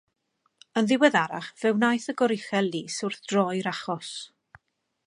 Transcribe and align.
Yn 0.79 0.87
ddiweddarach 0.91 1.49
fe 1.63 1.73
wnaeth 1.75 2.09
y 2.15 2.17
Goruchel 2.23 2.71
Lys 2.77 2.97
wrthdroi'r 3.11 3.71
achos. 3.75 4.15